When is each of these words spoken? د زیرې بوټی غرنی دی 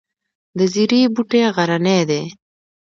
د 0.57 0.59
زیرې 0.73 1.01
بوټی 1.13 1.41
غرنی 1.55 1.99
دی 2.09 2.21